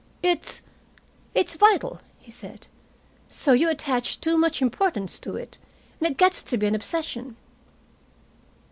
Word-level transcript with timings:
"It's 0.23 0.63
it's 1.35 1.53
vital," 1.55 2.01
he 2.17 2.31
said. 2.31 2.65
"So 3.27 3.53
you 3.53 3.69
attach 3.69 4.19
too 4.19 4.35
much 4.35 4.59
importance 4.59 5.19
to 5.19 5.35
it, 5.35 5.59
and 5.99 6.07
it 6.09 6.17
gets 6.17 6.41
to 6.41 6.57
be 6.57 6.65
an 6.65 6.73
obsession." 6.73 7.35